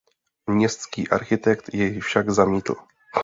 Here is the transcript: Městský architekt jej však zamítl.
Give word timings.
Městský 0.49 1.09
architekt 1.09 1.73
jej 1.73 1.99
však 1.99 2.29
zamítl. 2.29 2.75